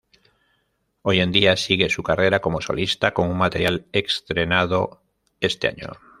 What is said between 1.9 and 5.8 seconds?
su carrera como solista con un material estrenado este